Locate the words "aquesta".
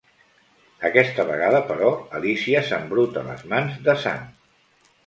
0.89-1.25